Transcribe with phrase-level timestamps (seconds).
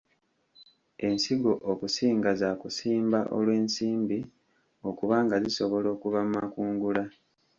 [1.07, 4.19] Ensigo okusinga za kusimba olw'ensimbi
[4.89, 7.03] okuba nga zisobola okuva mu makungula.